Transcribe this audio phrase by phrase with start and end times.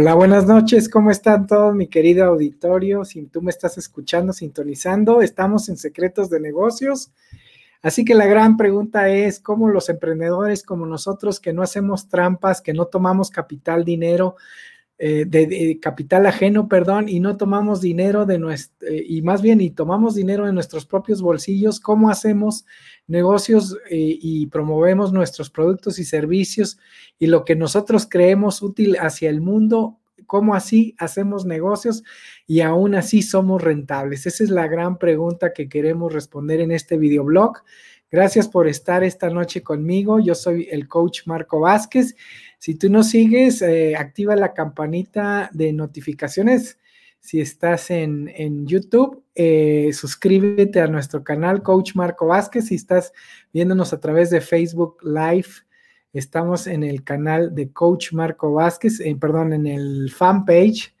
[0.00, 0.88] Hola, buenas noches.
[0.88, 3.04] ¿Cómo están todos, mi querido auditorio?
[3.04, 7.10] Si tú me estás escuchando, sintonizando, estamos en Secretos de Negocios.
[7.82, 12.60] Así que la gran pregunta es, ¿cómo los emprendedores como nosotros que no hacemos trampas,
[12.60, 14.36] que no tomamos capital, dinero,
[15.00, 19.60] eh, de, capital ajeno, perdón, y no tomamos dinero de nuestro, eh, y más bien,
[19.60, 22.66] y tomamos dinero de nuestros propios bolsillos, ¿cómo hacemos
[23.06, 26.80] negocios eh, y promovemos nuestros productos y servicios
[27.16, 30.00] y lo que nosotros creemos útil hacia el mundo?
[30.26, 32.02] ¿Cómo así hacemos negocios
[32.48, 34.26] y aún así somos rentables?
[34.26, 37.62] Esa es la gran pregunta que queremos responder en este videoblog.
[38.10, 40.18] Gracias por estar esta noche conmigo.
[40.20, 42.14] Yo soy el coach Marco Vázquez
[42.58, 46.78] si tú nos sigues, eh, activa la campanita de notificaciones.
[47.20, 52.66] Si estás en, YouTube, eh, suscríbete a nuestro canal Coach Marco Vázquez.
[52.66, 53.12] Si estás
[53.52, 55.48] viéndonos a través de Facebook Live,
[56.12, 60.94] estamos en el canal de Coach Marco Vázquez, eh, perdón, en el fanpage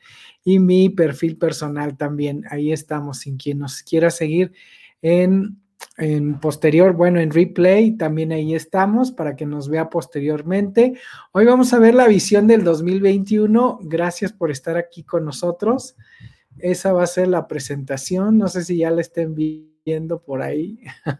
[0.44, 2.44] y mi perfil personal también.
[2.50, 4.52] Ahí estamos, sin quien nos quiera seguir
[5.02, 5.56] en
[5.98, 10.94] en posterior, bueno, en replay también ahí estamos para que nos vea posteriormente.
[11.32, 13.80] Hoy vamos a ver la visión del 2021.
[13.82, 15.96] Gracias por estar aquí con nosotros.
[16.58, 18.38] Esa va a ser la presentación.
[18.38, 20.78] No sé si ya la estén viendo por ahí.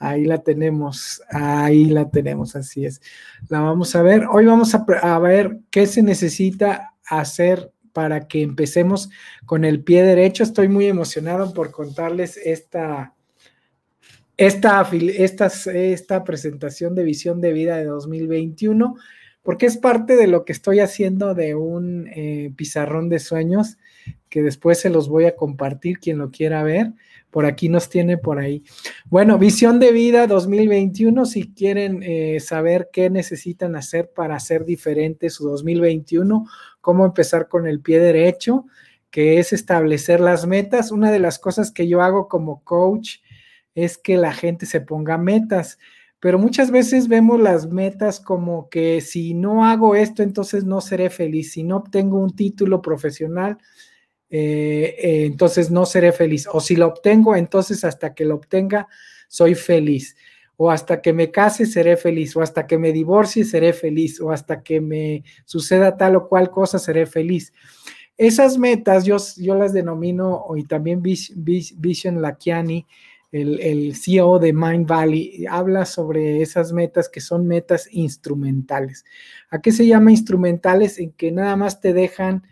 [0.00, 3.00] Ahí la tenemos, ahí la tenemos, así es.
[3.48, 4.26] La vamos a ver.
[4.30, 9.10] Hoy vamos a, a ver qué se necesita hacer para que empecemos
[9.44, 10.44] con el pie derecho.
[10.44, 13.16] Estoy muy emocionado por contarles esta,
[14.38, 18.94] esta, esta, esta presentación de visión de vida de 2021,
[19.42, 23.78] porque es parte de lo que estoy haciendo de un eh, pizarrón de sueños,
[24.28, 26.92] que después se los voy a compartir, quien lo quiera ver.
[27.30, 28.62] Por aquí nos tiene por ahí.
[29.06, 35.30] Bueno, visión de vida 2021, si quieren eh, saber qué necesitan hacer para hacer diferente
[35.30, 36.46] su 2021,
[36.80, 38.66] cómo empezar con el pie derecho,
[39.10, 40.90] que es establecer las metas.
[40.90, 43.16] Una de las cosas que yo hago como coach,
[43.84, 45.78] es que la gente se ponga metas,
[46.18, 51.10] pero muchas veces vemos las metas como que si no hago esto, entonces no seré
[51.10, 53.58] feliz, si no obtengo un título profesional,
[54.30, 58.88] eh, eh, entonces no seré feliz, o si lo obtengo, entonces hasta que lo obtenga,
[59.28, 60.16] soy feliz,
[60.56, 64.32] o hasta que me case, seré feliz, o hasta que me divorcie, seré feliz, o
[64.32, 67.52] hasta que me suceda tal o cual cosa, seré feliz.
[68.16, 72.84] Esas metas yo, yo las denomino, y también Vision Lakiani,
[73.30, 79.04] el, CEO de Mind Valley, habla sobre esas metas que son metas instrumentales.
[79.50, 80.98] ¿A qué se llama instrumentales?
[80.98, 82.44] En que nada más te dejan,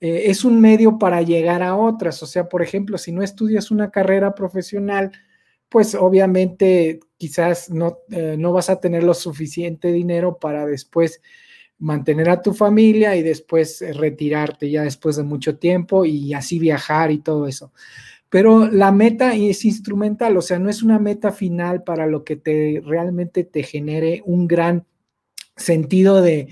[0.00, 2.22] eh, es un medio para llegar a otras.
[2.22, 5.12] O sea, por ejemplo, si no estudias una carrera profesional,
[5.68, 11.20] pues obviamente quizás no, eh, no vas a tener lo suficiente dinero para después
[11.78, 17.10] mantener a tu familia y después retirarte ya después de mucho tiempo y así viajar
[17.10, 17.72] y todo eso
[18.30, 22.36] pero la meta es instrumental, o sea, no es una meta final para lo que
[22.36, 24.86] te realmente te genere un gran
[25.56, 26.48] sentido de,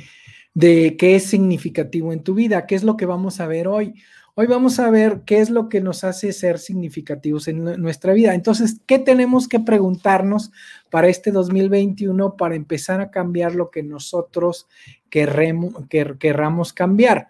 [0.55, 3.95] de qué es significativo en tu vida, qué es lo que vamos a ver hoy.
[4.35, 8.35] Hoy vamos a ver qué es lo que nos hace ser significativos en nuestra vida.
[8.35, 10.53] Entonces, ¿qué tenemos que preguntarnos
[10.91, 14.69] para este 2021 para empezar a cambiar lo que nosotros
[15.11, 17.27] querremos, querramos cambiar?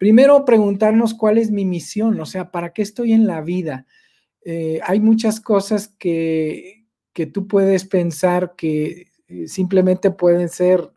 [0.00, 3.84] Primero, preguntarnos cuál es mi misión, o sea, ¿para qué estoy en la vida?
[4.42, 10.90] Eh, hay muchas cosas que, que, tú puedes pensar que eh, simplemente pueden ser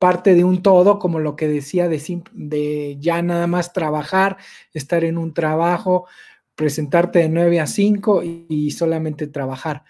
[0.00, 2.02] parte de un todo, como lo que decía de,
[2.32, 4.38] de ya nada más trabajar,
[4.74, 6.08] estar en un trabajo,
[6.56, 9.84] presentarte de 9 a 5 y solamente trabajar.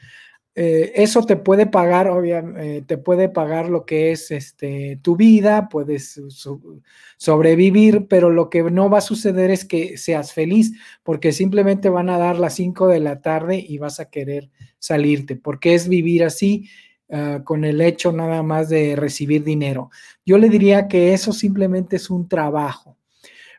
[0.60, 5.14] Eh, eso te puede pagar, obviamente, eh, te puede pagar lo que es este, tu
[5.14, 6.20] vida, puedes
[7.16, 10.72] sobrevivir, pero lo que no va a suceder es que seas feliz,
[11.04, 14.50] porque simplemente van a dar las 5 de la tarde y vas a querer
[14.80, 16.68] salirte, porque es vivir así.
[17.10, 19.90] Ah, con el hecho nada más de recibir dinero.
[20.26, 22.98] Yo le diría que eso simplemente es un trabajo.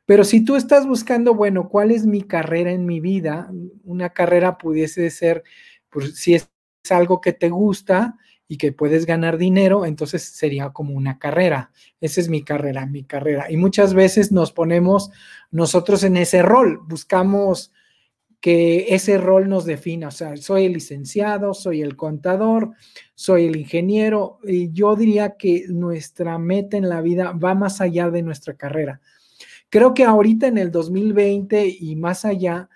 [0.05, 3.49] Pero si tú estás buscando, bueno, ¿cuál es mi carrera en mi vida?
[3.85, 5.43] Una carrera pudiese ser,
[5.89, 6.49] pues, si es
[6.89, 8.15] algo que te gusta
[8.47, 11.71] y que puedes ganar dinero, entonces sería como una carrera.
[12.01, 13.45] Esa es mi carrera, mi carrera.
[13.49, 15.11] Y muchas veces nos ponemos
[15.51, 17.71] nosotros en ese rol, buscamos
[18.41, 22.71] que ese rol nos defina, o sea, soy el licenciado, soy el contador,
[23.13, 28.09] soy el ingeniero, y yo diría que nuestra meta en la vida va más allá
[28.09, 29.01] de nuestra carrera.
[29.69, 32.69] Creo que ahorita en el 2020 y más allá,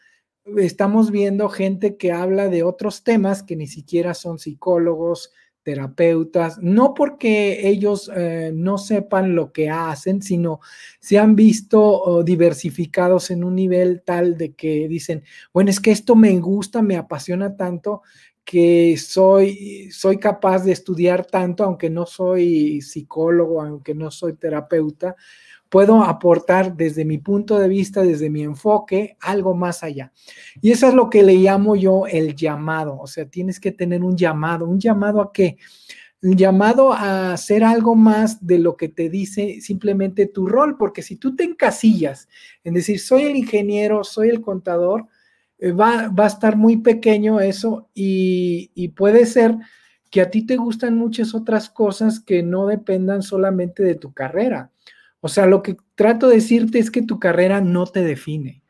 [0.57, 5.31] estamos viendo gente que habla de otros temas que ni siquiera son psicólogos,
[5.63, 10.59] terapeutas, no porque ellos eh, no sepan lo que hacen, sino
[10.99, 15.23] se han visto oh, diversificados en un nivel tal de que dicen,
[15.53, 18.01] bueno, es que esto me gusta, me apasiona tanto
[18.43, 25.15] que soy, soy capaz de estudiar tanto, aunque no soy psicólogo, aunque no soy terapeuta,
[25.73, 30.11] puedo aportar desde mi punto de vista, desde mi enfoque, algo más allá.
[30.61, 32.99] Y eso es lo que le llamo yo el llamado.
[32.99, 34.67] O sea, tienes que tener un llamado.
[34.67, 35.57] ¿Un llamado a qué?
[36.21, 41.01] Un llamado a hacer algo más de lo que te dice simplemente tu rol, porque
[41.01, 42.29] si tú te encasillas
[42.63, 45.07] en decir, soy el ingeniero, soy el contador,
[45.57, 49.55] eh, va, a estar muy pequeño eso y, y puede ser
[50.11, 54.69] que a ti te gustan muchas otras cosas que no dependan solamente de tu carrera.
[55.25, 58.61] O sea, lo que trato de decirte es que tu carrera no te define.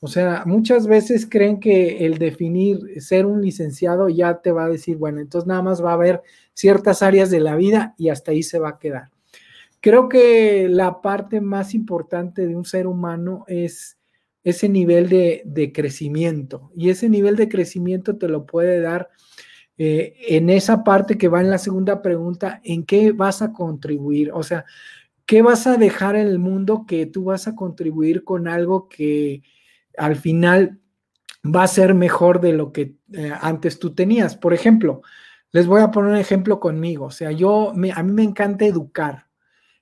[0.00, 4.68] O sea, muchas veces creen que el definir ser un licenciado ya te va a
[4.68, 6.22] decir, bueno, entonces nada más va a haber
[6.54, 9.10] ciertas áreas de la vida y hasta ahí se va a quedar.
[9.80, 13.96] Creo que la parte más importante de un ser humano es
[14.42, 19.08] ese nivel de, crecimiento y ese nivel de crecimiento te lo puede dar
[19.78, 24.32] eh, en esa parte que va en la segunda pregunta, ¿en qué vas a contribuir?
[24.34, 24.64] O sea,
[25.32, 29.42] ¿qué vas a dejar en el mundo que tú vas a contribuir con algo que
[29.96, 30.78] al final
[31.42, 34.36] va a ser mejor de lo que eh, antes tú tenías?
[34.36, 35.00] Por ejemplo,
[35.50, 37.06] les voy a poner un ejemplo conmigo.
[37.06, 39.28] O sea, yo, a mí me encanta educar.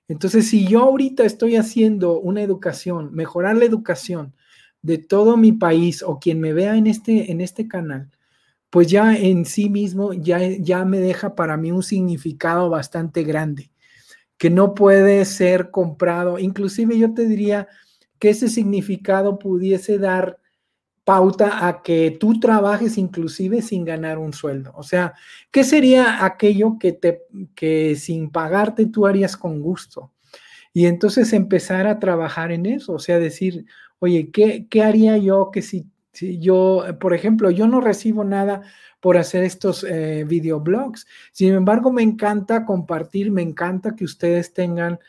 [0.07, 4.33] Entonces, si yo ahorita estoy haciendo una educación, mejorar la educación
[4.81, 8.09] de todo mi país o quien me vea en este, en este canal,
[8.69, 13.70] pues ya en sí mismo ya, ya me deja para mí un significado bastante grande
[14.41, 16.39] que no puede ser comprado.
[16.39, 17.67] Inclusive yo te diría
[18.17, 20.39] que ese significado pudiese dar
[21.03, 24.71] pauta a que tú trabajes inclusive sin ganar un sueldo.
[24.75, 25.13] O sea,
[25.51, 27.21] ¿qué sería aquello que te
[27.53, 30.11] que sin pagarte tú harías con gusto?
[30.73, 33.67] Y entonces empezar a trabajar en eso, o sea, decir,
[33.99, 38.61] oye, ¿qué, qué haría yo que si, si yo, por ejemplo, yo no recibo nada
[38.99, 41.07] por hacer estos eh, videoblogs.
[41.31, 44.99] Sin embargo, me encanta compartir, me encanta que ustedes tengan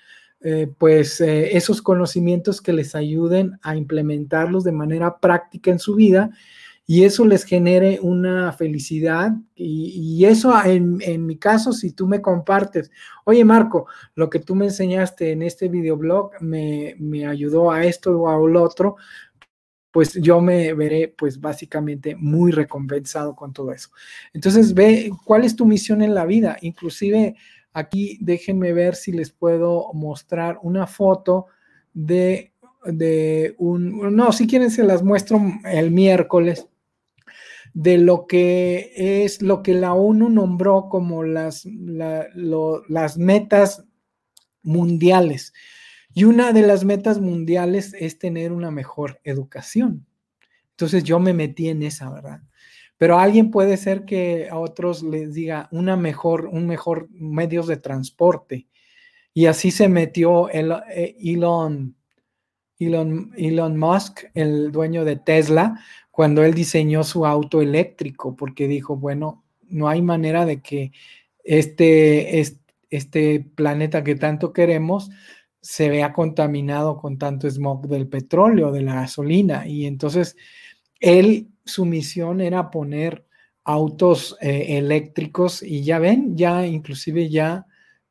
[0.40, 5.94] eh, pues eh, esos conocimientos que les ayuden a implementarlos de manera práctica en su
[5.94, 6.30] vida
[6.84, 12.20] y eso les genere una felicidad y, eso en, en, mi caso, si tú me
[12.20, 12.90] compartes,
[13.24, 18.18] oye Marco, lo que tú me enseñaste en este videoblog me, me ayudó a esto
[18.18, 18.96] o a lo otro,
[19.92, 23.90] pues yo me veré pues básicamente muy recompensado con todo eso.
[24.32, 26.56] Entonces ve cuál es tu misión en la vida.
[26.62, 27.36] Inclusive
[27.72, 31.46] aquí déjenme ver si les puedo mostrar una foto
[31.92, 32.52] de,
[32.86, 36.66] de un, no, si quieren se las muestro el miércoles
[37.74, 38.92] de lo que
[39.24, 43.84] es lo que la ONU nombró como las, las metas
[44.62, 45.52] mundiales.
[46.14, 50.06] Y una de las metas mundiales es tener una mejor educación.
[50.70, 52.42] Entonces yo me metí en esa, ¿verdad?
[52.98, 57.76] Pero alguien puede ser que a otros les diga una mejor, un mejor medios de
[57.76, 58.66] transporte.
[59.34, 61.96] Y así se metió el, eh, Elon,
[62.78, 68.96] Elon, Elon Musk, el dueño de Tesla, cuando él diseñó su auto eléctrico, porque dijo,
[68.96, 70.92] bueno, no hay manera de que
[71.42, 75.10] este, este, este planeta que tanto queremos
[75.62, 79.66] se vea contaminado con tanto smog del petróleo, de la gasolina.
[79.66, 80.36] Y entonces
[81.00, 83.24] él, su misión era poner
[83.64, 87.66] autos eh, eléctricos y ya ven, ya inclusive ya,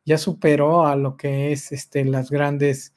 [0.06, 2.96] ya superó a lo que es este, las grandes,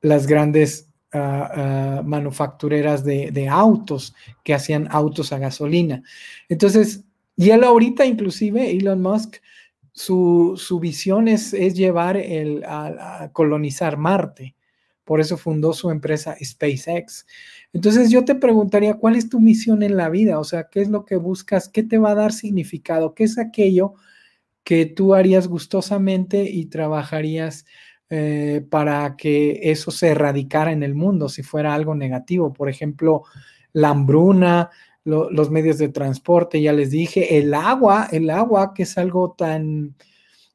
[0.00, 6.04] las grandes ah, manufactureras de, de, autos que hacían autos a gasolina.
[6.48, 7.04] Entonces,
[7.36, 9.38] y él ahorita inclusive, Elon Musk,
[9.96, 14.54] su, visión es, llevar el, a, colonizar Marte.
[15.04, 17.26] Por eso fundó su empresa SpaceX.
[17.72, 20.38] Entonces yo te preguntaría, ¿cuál es tu misión en la vida?
[20.38, 21.68] O sea, ¿qué es lo que buscas?
[21.68, 23.14] ¿Qué te va a dar significado?
[23.14, 23.94] ¿Qué es aquello
[24.64, 27.64] que tú harías gustosamente y trabajarías
[28.10, 32.52] eh, para que eso se erradicara en el mundo si fuera algo negativo?
[32.52, 33.22] Por ejemplo,
[33.72, 34.70] la hambruna,
[35.06, 39.94] los medios de transporte, ya les dije, el agua, el agua que es algo tan...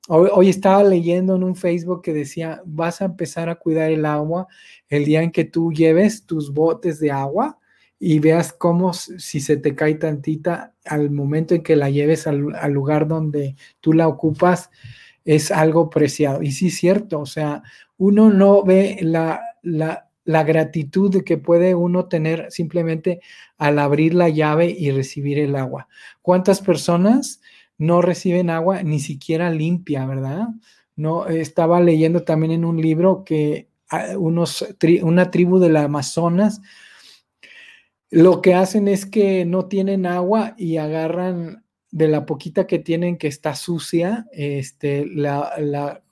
[0.08, 4.48] Hoy, estaba leyendo en un Facebook que decía, vas a empezar a cuidar el agua
[4.90, 7.60] el día en que tú lleves tus botes de agua
[7.98, 12.54] y veas cómo si se te cae tantita al momento en que la lleves al,
[12.56, 14.70] al lugar donde tú la ocupas,
[15.24, 16.42] es algo preciado.
[16.42, 17.64] Y sí, cierto, o sea,
[17.98, 23.22] uno no ve la, la, la gratitud que puede uno tener simplemente
[23.58, 25.88] al abrir la llave y recibir el agua.
[26.22, 27.42] ¿Cuántas personas
[27.78, 30.48] no reciben agua ni siquiera limpia, ¿verdad?
[30.96, 34.66] No, estaba leyendo también en un libro que ah, unos,
[35.02, 36.62] una tribu de la Amazonas
[38.12, 43.18] lo que hacen es que no tienen agua y agarran de la poquita que tienen
[43.18, 46.04] que está sucia, este, la, la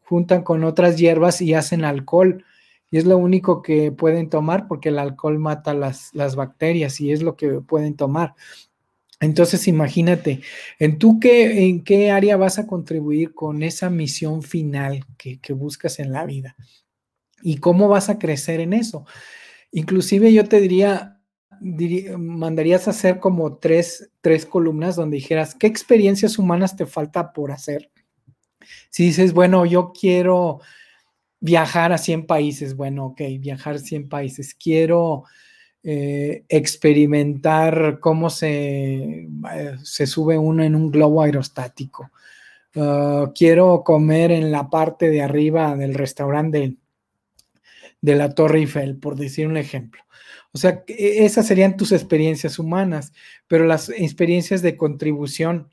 [0.00, 2.44] juntan con otras hierbas y hacen alcohol.
[2.92, 7.10] Y es lo único que pueden tomar porque el alcohol mata las, las bacterias y
[7.10, 8.34] es lo que pueden tomar.
[9.18, 10.42] Entonces, imagínate,
[10.78, 15.54] ¿en tú qué, en qué área vas a contribuir con esa misión final que, que
[15.54, 16.54] buscas en la vida?
[17.40, 19.06] ¿Y cómo vas a crecer en eso?
[19.70, 21.18] Inclusive yo te diría,
[22.18, 27.52] mandarías a hacer como tres, tres columnas donde dijeras, ¿qué experiencias humanas te falta por
[27.52, 27.90] hacer?
[28.90, 30.60] Si dices, bueno, yo quiero
[31.42, 35.24] viajar a 100 países, bueno, ok, viajar a 100 países, quiero
[35.82, 42.12] eh, experimentar cómo se, eh, se sube uno en un globo aerostático,
[42.76, 46.76] ah, quiero comer en la parte de arriba del restaurante
[48.00, 50.00] de la Torre Eiffel, por decir un ejemplo.
[50.52, 53.12] O sea, e, esas serían tus experiencias humanas,
[53.48, 55.70] pero las experiencias de contribución,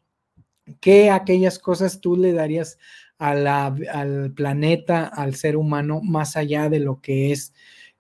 [0.82, 2.80] ¿qué aquellas cosas tú le darías
[3.20, 7.54] al planeta, al ser humano, más allá de lo que es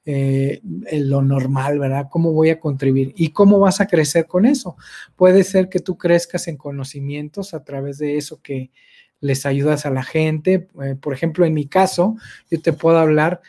[0.05, 0.61] eh,
[0.91, 2.07] lo normal, ¿verdad?
[2.09, 3.13] ¿Cómo voy a contribuir?
[3.15, 4.75] ¿Y cómo vas a crecer con eso?
[5.15, 8.71] Puede ser que tú crezcas en conocimientos a través de eso que
[9.21, 10.67] les ayudas a la gente.
[10.83, 12.15] Eh, por ejemplo, en mi caso,
[12.49, 13.41] yo te puedo hablar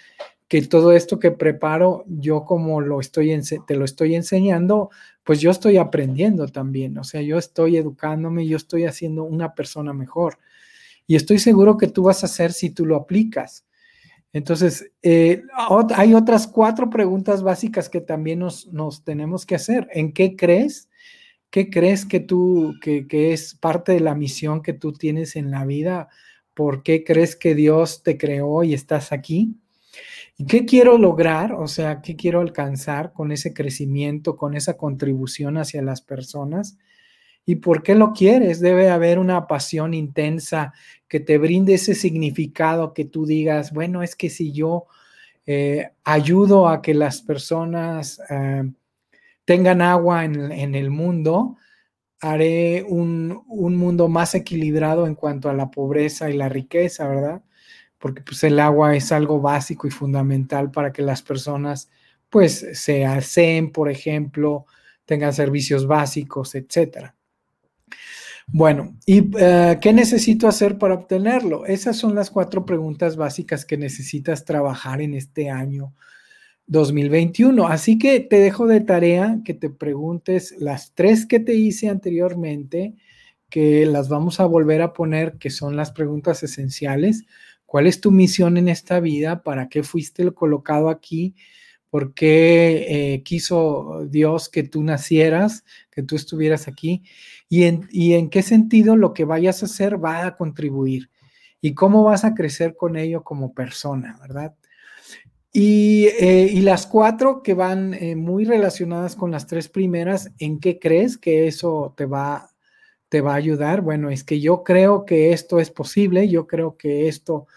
[0.48, 4.90] que todo esto que preparo, yo como lo estoy te lo estoy enseñando,
[5.24, 9.92] pues yo estoy aprendiendo también, o sea, yo estoy educándome, yo estoy haciendo una persona
[9.92, 10.38] mejor.
[11.10, 13.66] Y estoy seguro que tú vas a hacer si tú lo aplicas.
[14.32, 15.42] Entonces, eh,
[15.96, 19.88] hay otras cuatro preguntas básicas que también nos, tenemos que hacer.
[19.92, 20.88] ¿En qué crees?
[21.50, 25.50] ¿Qué crees que tú, que, que es parte de la misión que tú tienes en
[25.50, 26.10] la vida?
[26.54, 29.56] ¿Por qué crees que Dios te creó y estás aquí?
[30.46, 31.54] qué quiero lograr?
[31.54, 36.78] O sea, ¿qué quiero alcanzar con ese crecimiento, con esa contribución hacia las personas?
[37.50, 38.60] ¿Y por qué lo quieres?
[38.60, 40.72] Debe haber una pasión intensa
[41.08, 44.86] que te brinde ese significado que tú digas, bueno, es que si yo
[45.46, 48.70] eh, ayudo a que las personas eh,
[49.44, 51.56] tengan agua en, el mundo,
[52.20, 57.42] haré un, un mundo más equilibrado en cuanto a la pobreza y la riqueza, ¿verdad?
[57.98, 61.90] porque pues el agua es algo básico y fundamental para que las personas
[62.28, 64.66] pues se hacen, por ejemplo,
[65.04, 67.16] tengan servicios básicos, etcétera.
[68.52, 71.66] Bueno, ¿y eh, qué necesito hacer para obtenerlo?
[71.66, 75.94] Esas son las cuatro preguntas básicas que necesitas trabajar en este año
[76.66, 77.68] 2021.
[77.68, 82.96] Así que te dejo de tarea que te preguntes las tres que te hice anteriormente,
[83.50, 87.24] que las vamos a volver a poner, que son las preguntas esenciales.
[87.66, 89.44] ¿Cuál es tu misión en esta vida?
[89.44, 91.36] ¿Para qué fuiste colocado aquí?
[91.90, 97.02] ¿Por qué eh, quiso Dios que tú nacieras, que tú estuvieras aquí?
[97.52, 101.10] ¿Y en, ¿Y en qué sentido lo que vayas a hacer va a contribuir?
[101.60, 104.54] ¿Y cómo vas a crecer con ello como persona, verdad?
[105.52, 110.60] Y, eh, y, las cuatro que van eh, muy relacionadas con las tres primeras, ¿en
[110.60, 112.50] qué crees que eso te va,
[113.08, 113.80] te va a ayudar?
[113.80, 117.48] Bueno, es que yo creo que esto es posible, yo creo que esto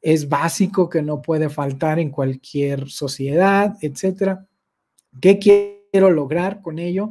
[0.00, 4.46] es básico que no puede faltar en cualquier sociedad, etcétera.
[5.20, 7.10] ¿Qué quiero lograr con ello?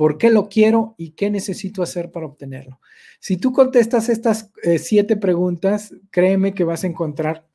[0.00, 2.80] ¿Por qué lo quiero y qué necesito hacer para obtenerlo?
[3.18, 7.46] Si tú contestas estas eh, siete preguntas, créeme que vas a encontrar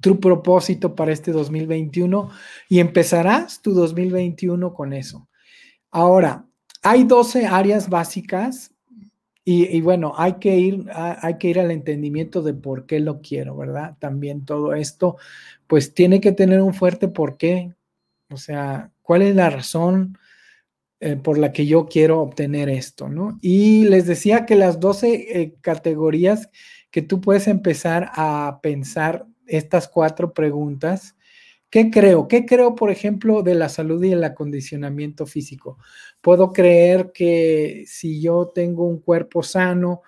[0.00, 2.30] tu propósito para este 2021
[2.68, 5.28] y empezarás tu 2021 con eso.
[5.90, 6.46] Ahora,
[6.80, 8.72] hay 12 áreas básicas
[9.44, 13.56] y, bueno, hay que, ir, hay que ir al entendimiento de por qué lo quiero,
[13.56, 13.96] ¿verdad?
[13.98, 15.16] También todo esto,
[15.66, 17.74] pues tiene que tener un fuerte por qué.
[18.30, 20.18] O sea, ¿cuál es la razón
[21.04, 23.38] eh, por la que yo quiero obtener esto, ¿no?
[23.42, 26.48] Y les decía que las 12 eh, categorías
[26.90, 31.14] que tú puedes empezar a pensar estas cuatro preguntas,
[31.74, 32.28] ¿Qué creo?
[32.28, 35.76] ¿Qué creo, por ejemplo, de la salud y el acondicionamiento físico?
[36.20, 40.02] Puedo creer que si yo tengo un cuerpo sano,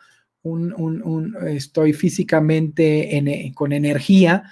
[1.48, 4.44] estoy físicamente eh, con energía,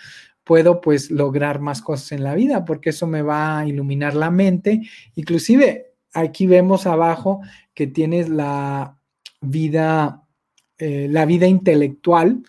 [0.42, 4.32] puedo pues lograr más cosas en la vida porque eso me va a iluminar la
[4.32, 4.80] mente.
[5.14, 7.40] Inclusive aquí vemos abajo
[7.74, 8.98] que tienes la
[9.40, 10.22] vida,
[10.78, 12.42] eh, la vida intelectual,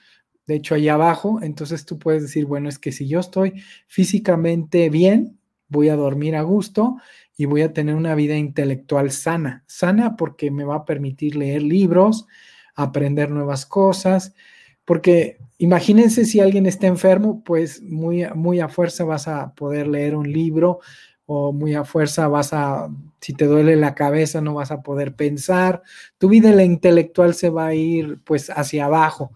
[0.47, 4.89] de hecho, ahí abajo, entonces tú puedes decir, bueno, es que si yo estoy físicamente
[4.89, 6.97] bien, voy a dormir a gusto
[7.35, 9.63] y voy a tener una vida intelectual sana.
[9.67, 12.27] Sana porque me va a permitir leer libros,
[12.75, 14.35] aprender nuevas cosas,
[14.85, 20.15] porque imagínense si alguien está enfermo, pues muy, muy a fuerza vas a poder leer
[20.15, 20.79] un libro
[21.25, 22.89] o muy a fuerza vas a,
[23.19, 25.81] si te duele la cabeza, no vas a poder pensar,
[26.17, 29.31] tu vida intelectual se va a ir pues hacia abajo.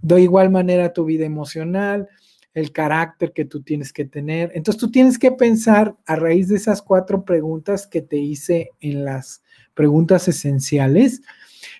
[0.00, 2.08] De igual manera tu vida emocional,
[2.54, 4.50] el carácter que tú tienes que tener.
[4.54, 9.04] Entonces tú tienes que pensar a raíz de esas cuatro preguntas que te hice en
[9.04, 9.42] las
[9.74, 11.20] preguntas esenciales,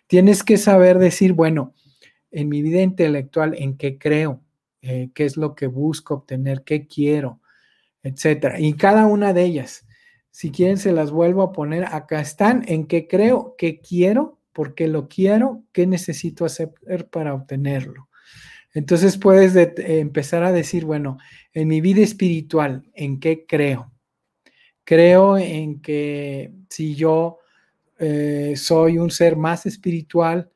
[0.06, 1.72] tienes que saber decir, bueno,
[2.30, 4.42] en mi vida intelectual, ¿en qué creo?
[4.82, 6.62] Eh, ¿Qué es lo que busco obtener?
[6.62, 7.40] ¿Qué quiero?
[8.06, 8.60] Etcétera.
[8.60, 9.86] Y cada una de ellas,
[10.30, 11.84] si quieren, se las vuelvo a poner.
[11.84, 16.72] Acá están en qué creo, qué quiero, por qué lo quiero, qué necesito hacer
[17.10, 18.08] para obtenerlo.
[18.74, 21.18] Entonces puedes empezar a decir, bueno,
[21.52, 23.92] en mi vida espiritual, ¿en qué creo?
[24.84, 27.38] Creo en que si yo
[27.98, 30.50] eh, soy un ser más espiritual,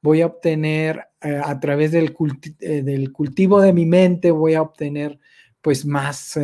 [0.00, 2.16] voy a obtener eh, a través del,
[2.60, 5.18] eh, del, cultivo de mi mente, voy a obtener
[5.60, 6.38] pues más,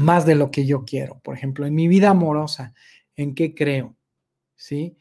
[0.00, 1.20] más de lo que yo quiero.
[1.22, 2.74] Por ejemplo, en mi vida amorosa,
[3.16, 3.96] ¿en qué creo?
[4.56, 4.96] ¿Sí?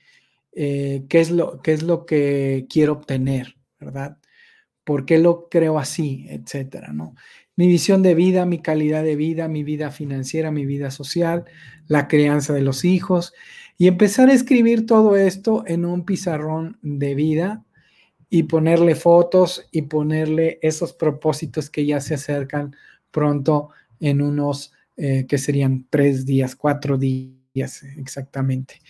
[0.54, 3.56] ¿qué, es lo, ¿Qué es lo que quiero obtener?
[3.80, 4.18] ¿Verdad?
[4.84, 6.26] ¿Por qué lo creo así?
[6.30, 7.16] Etcétera, ¿no?
[7.56, 11.46] Mi visión de vida, mi calidad de vida, mi vida financiera, mi vida social,
[11.88, 13.34] la crianza de los hijos
[13.78, 17.64] y empezar a escribir todo esto en un pizarrón de vida
[18.30, 22.76] y ponerle fotos y ponerle esos propósitos que ya se acercan
[23.12, 28.82] pronto en unos eh, que serían tres días, cuatro días exactamente.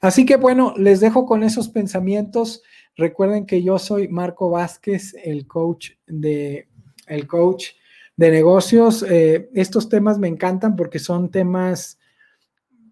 [0.00, 2.62] Así que bueno, les dejo con esos pensamientos.
[2.96, 6.68] Recuerden que yo soy Marco Vázquez, el coach de,
[7.06, 7.70] el coach
[8.16, 9.04] de negocios.
[9.08, 11.98] Eh, estos temas me encantan porque son temas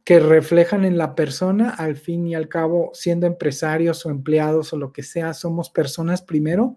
[0.05, 4.79] que reflejan en la persona, al fin y al cabo, siendo empresarios o empleados o
[4.79, 6.77] lo que sea, somos personas primero.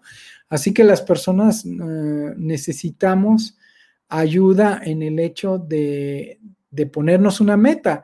[0.50, 3.56] Así que las personas eh, necesitamos
[4.12, 6.38] ayuda en el hecho de,
[6.70, 8.02] de ponernos una meta.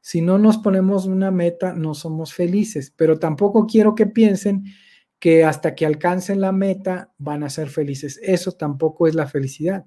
[0.00, 4.64] Si no nos ponemos una meta, no somos felices, pero tampoco quiero que piensen
[5.18, 8.18] que hasta que alcancen la meta van a ser felices.
[8.22, 9.84] Eso tampoco es la felicidad.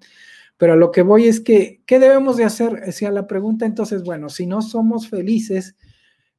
[0.58, 2.94] Pero a lo que voy es que, ¿qué debemos de hacer?
[2.94, 5.76] Si a la pregunta entonces, bueno, si no somos felices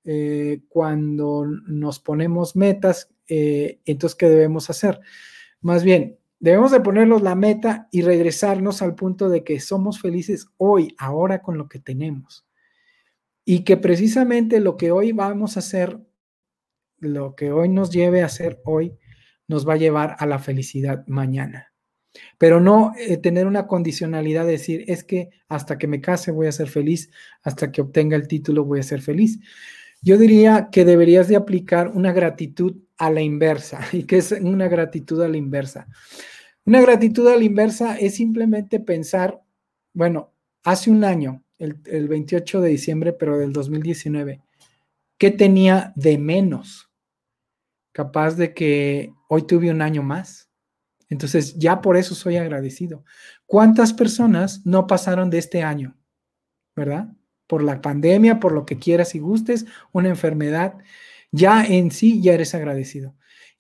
[0.05, 5.01] eh, cuando nos ponemos metas, eh, entonces, ¿qué debemos hacer?
[5.61, 10.47] Más bien, debemos de ponernos la meta y regresarnos al punto de que somos felices
[10.59, 12.45] hoy, ahora con lo que tenemos
[13.47, 15.99] y que precisamente lo que hoy vamos a hacer,
[16.99, 18.93] lo que hoy nos lleve a hacer hoy,
[19.49, 21.73] nos va a llevar a la felicidad mañana.
[22.37, 26.47] Pero no eh, tener una condicionalidad de decir, es que hasta que me case voy
[26.47, 27.11] a ser feliz,
[27.43, 29.41] hasta que obtenga el título voy a ser feliz.
[30.03, 33.81] Yo diría que deberías de aplicar una gratitud a la inversa.
[33.93, 35.89] ¿Y qué es una gratitud a la inversa?
[36.67, 39.43] Una gratitud a la inversa es simplemente pensar,
[39.93, 44.41] bueno, hace un año el, 28 de diciembre, pero del 2019,
[45.19, 46.91] ¿qué tenía de menos?
[47.93, 50.51] Capaz de que hoy tuve un año más.
[51.11, 53.05] Entonces, ya por eso soy agradecido.
[53.47, 55.97] ¿Cuántas personas no pasaron de este año?
[56.75, 57.09] ¿Verdad?
[57.47, 60.79] Por la pandemia, por lo que quieras y gustes, una enfermedad,
[61.31, 63.15] ya en sí ya eres agradecido.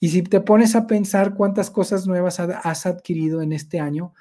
[0.04, 4.12] Y si te pones a pensar cuántas cosas nuevas has adquirido en este año,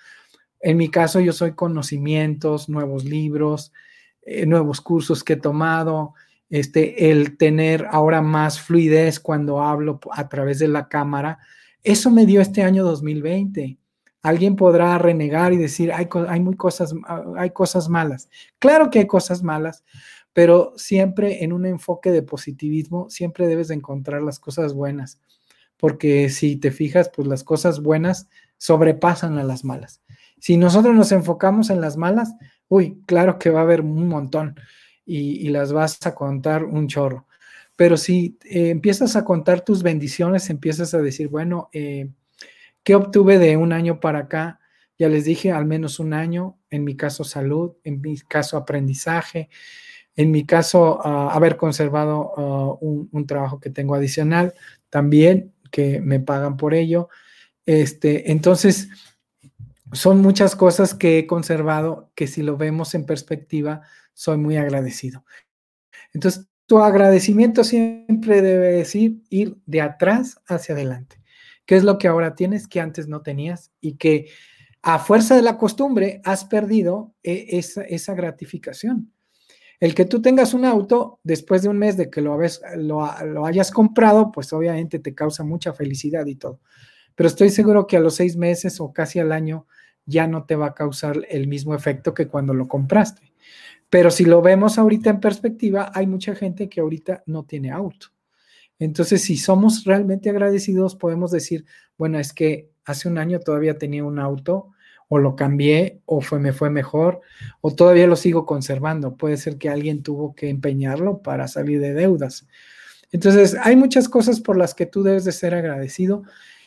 [0.61, 3.73] en mi caso, yo soy conocimientos, nuevos libros,
[4.21, 6.13] eh, nuevos cursos que he tomado,
[6.49, 11.39] este, el tener ahora más fluidez cuando hablo a través de la cámara.
[11.83, 13.77] Eso me dio este año 2020.
[14.21, 16.93] Alguien podrá renegar y decir, hay, hay, muy cosas,
[17.35, 18.29] hay cosas malas.
[18.57, 19.83] Claro que hay cosas malas,
[20.31, 25.19] pero siempre en un enfoque de positivismo, siempre debes de encontrar las cosas buenas,
[25.83, 30.01] porque si te fijas, pues las cosas buenas sobrepasan a las malas.
[30.39, 32.35] Si nosotros nos enfocamos en las malas,
[32.69, 34.55] uy, claro que va a haber un montón
[35.05, 37.27] y, las vas a contar un chorro.
[37.75, 42.07] Pero si eh, empiezas a contar tus bendiciones, empiezas a decir, bueno, eh,
[42.83, 44.61] ¿qué obtuve de un año para acá?
[44.97, 49.49] Ya les dije, al menos un año, en mi caso salud, en mi caso aprendizaje,
[50.15, 54.53] en mi caso ah, haber conservado ah, un, trabajo que tengo adicional,
[54.89, 57.09] también que me pagan por ello.
[57.65, 58.89] Este, entonces,
[59.91, 63.81] son muchas cosas que he conservado que si lo vemos en perspectiva,
[64.13, 65.25] soy muy agradecido.
[66.13, 71.19] Entonces, tu agradecimiento siempre debe decir ir de atrás hacia adelante.
[71.65, 74.29] ¿Qué es lo que ahora tienes que antes no tenías y que
[74.83, 79.11] a fuerza de la costumbre has perdido eh, esa, esa gratificación?
[79.83, 82.39] El que tú tengas un auto después de un mes de que lo,
[82.77, 86.61] lo, hayas comprado, pues obviamente te causa mucha felicidad y todo.
[87.15, 89.67] Pero estoy seguro que a los seis meses o casi al año
[90.05, 93.33] ya no te va a causar el mismo efecto que cuando lo compraste.
[93.89, 98.07] Pero si lo vemos ahorita en perspectiva, hay mucha gente que ahorita no tiene auto.
[98.79, 101.65] Entonces, si somos realmente agradecidos, podemos decir,
[101.97, 104.69] bueno, es que hace un año todavía tenía un auto
[105.07, 107.21] o lo cambié o fue, me fue mejor
[107.61, 109.15] o todavía lo sigo conservando.
[109.15, 112.47] Puede ser que alguien tuvo que empeñarlo para salir de deudas.
[113.11, 116.23] Entonces, hay muchas cosas por las que tú debes de ser agradecido.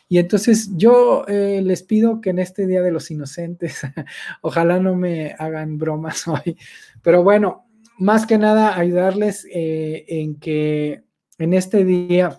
[0.08, 3.80] Y entonces yo eh, les pido que en este Día de los Inocentes,
[4.40, 6.56] ojalá no me hagan bromas hoy,
[7.02, 7.66] pero bueno,
[7.98, 11.02] más que nada ayudarles eh, en que
[11.38, 12.38] en este día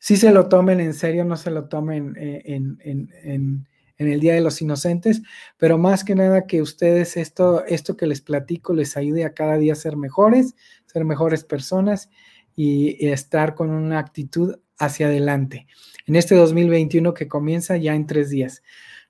[0.00, 4.34] sí se lo tomen en serio, no se lo tomen eh, en en el Día
[4.34, 5.22] de los Inocentes,
[5.56, 9.56] pero más que nada que ustedes esto, esto que les platico les ayude a cada
[9.56, 10.54] día ser mejores,
[10.86, 12.10] ser mejores personas
[12.56, 15.66] y, estar con una actitud hacia adelante.
[16.06, 18.62] En este 2021 que comienza ya en tres días.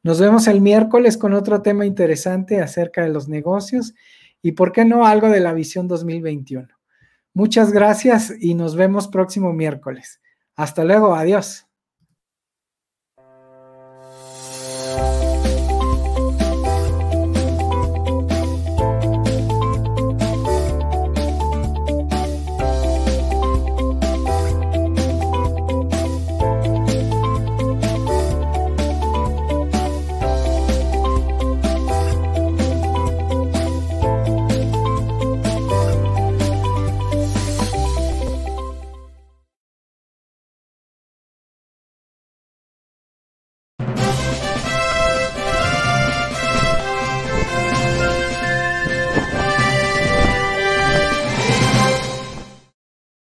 [0.02, 3.94] Nos vemos el miércoles con otro tema interesante acerca de los negocios
[4.42, 6.68] y, ¿por qué no, algo de la visión 2021?
[7.32, 10.20] Muchas gracias y nos vemos próximo miércoles.
[10.54, 11.66] Hasta luego, adiós.